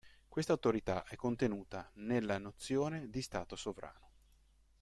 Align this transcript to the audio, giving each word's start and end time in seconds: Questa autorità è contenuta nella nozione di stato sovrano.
Questa 0.27 0.51
autorità 0.51 1.03
è 1.03 1.15
contenuta 1.15 1.87
nella 1.97 2.39
nozione 2.39 3.11
di 3.11 3.21
stato 3.21 3.55
sovrano. 3.55 4.09